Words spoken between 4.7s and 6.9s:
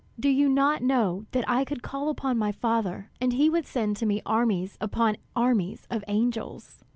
upon armies of angels?"